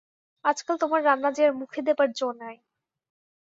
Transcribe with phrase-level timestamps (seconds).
[0.45, 2.55] আজকাল তোমার রান্না যে আর মুখে দেবার জো নাই।